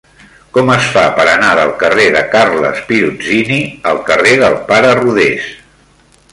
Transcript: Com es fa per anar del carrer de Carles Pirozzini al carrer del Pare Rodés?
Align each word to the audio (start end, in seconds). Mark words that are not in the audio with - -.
Com 0.53 0.69
es 0.75 0.87
fa 0.95 1.03
per 1.19 1.25
anar 1.33 1.51
del 1.59 1.73
carrer 1.83 2.07
de 2.17 2.25
Carles 2.37 2.81
Pirozzini 2.89 3.61
al 3.93 4.03
carrer 4.11 4.35
del 4.43 4.59
Pare 4.73 4.95
Rodés? 5.05 5.55